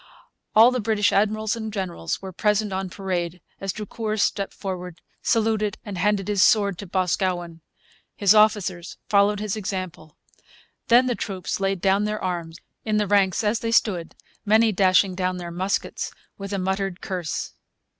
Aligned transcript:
All 0.55 0.71
the 0.71 0.79
British 0.79 1.11
admirals 1.11 1.55
and 1.55 1.71
generals 1.71 2.23
were 2.23 2.31
present 2.31 2.73
on 2.73 2.89
parade 2.89 3.39
as 3.59 3.71
Drucour 3.71 4.17
stepped 4.17 4.55
forward, 4.55 4.99
saluted, 5.21 5.77
and 5.85 5.95
handed 5.95 6.27
his 6.27 6.41
sword 6.41 6.79
to 6.79 6.87
Boscawen. 6.87 7.61
His 8.15 8.33
officers 8.33 8.97
followed 9.09 9.39
his 9.39 9.55
example. 9.55 10.17
Then 10.87 11.05
the 11.05 11.13
troops 11.13 11.59
laid 11.59 11.81
down 11.81 12.05
their 12.05 12.17
arms, 12.19 12.57
in 12.83 12.97
the 12.97 13.05
ranks 13.05 13.43
as 13.43 13.59
they 13.59 13.69
stood, 13.71 14.15
many 14.43 14.71
dashing 14.71 15.13
down 15.13 15.37
their 15.37 15.51
muskets 15.51 16.09
with 16.35 16.51
a 16.51 16.57
muttered 16.57 17.01
curse. 17.01 17.53